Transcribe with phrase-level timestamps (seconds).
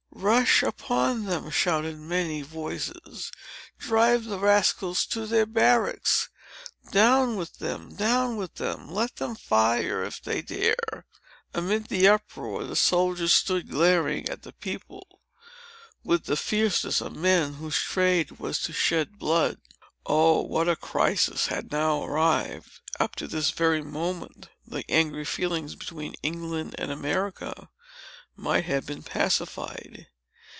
[0.13, 3.31] "Rush upon them!" shouted many voices.
[3.79, 6.29] "Drive the rascals to their barracks!
[6.91, 7.95] Down with them!
[7.95, 8.91] Down with them!
[8.91, 11.07] Let them fire, if they dare!"
[11.55, 15.21] Amid the uproar, the soldiers stood glaring at the people,
[16.03, 19.57] with the fierceness of men whose trade was to shed blood.
[20.05, 22.69] Oh, what a crisis had now arrived!
[22.99, 27.69] Up to this very moment, the angry feelings between England and America
[28.37, 30.07] might have been pacified.